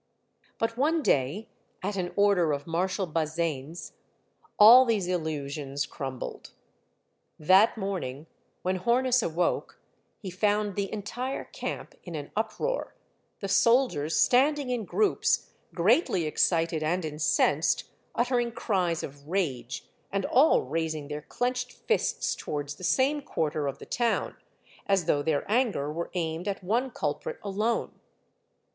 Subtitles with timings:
[0.57, 1.47] But one day,
[1.83, 3.93] at an order of Marshal Bazaine's,
[4.57, 6.53] all these illusions crumbled.
[7.37, 8.25] That morning,
[8.63, 9.79] when Hornus awoke,
[10.17, 12.95] he found the entire camp in an up roar,
[13.41, 17.83] the soldiers standing in groups, greatly ex The Color Sergeant I2l cited and incensed,
[18.15, 23.67] uttering cries of rage, and all raising their clenched fists towards the same quar ter
[23.67, 24.35] of the town,
[24.87, 27.99] as though their anger were aimed at one culprit alone.